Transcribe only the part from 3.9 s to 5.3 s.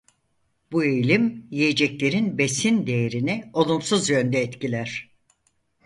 yönde etkiler.